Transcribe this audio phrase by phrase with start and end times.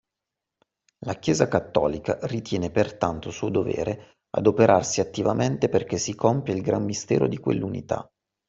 [1.05, 7.27] La chiesa cattolica ritiene pertanto suo dovere adoperarsi attivamente perché si compia il gran mistero
[7.27, 8.09] di quell’unità